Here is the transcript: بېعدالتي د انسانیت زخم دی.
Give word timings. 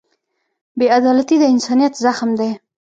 بېعدالتي 0.79 1.35
د 1.39 1.43
انسانیت 1.53 1.93
زخم 2.05 2.29
دی. 2.39 2.51